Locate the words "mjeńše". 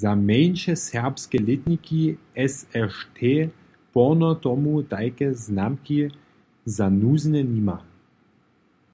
0.28-0.74